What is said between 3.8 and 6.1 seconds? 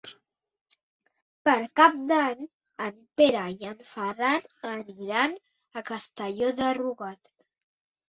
Ferran aniran a